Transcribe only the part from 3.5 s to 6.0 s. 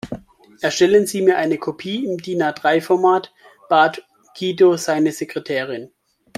bat Guido seine Sekretärin.